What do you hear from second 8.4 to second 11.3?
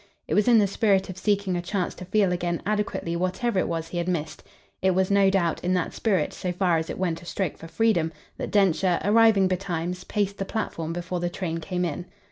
Densher, arriving betimes, paced the platform before the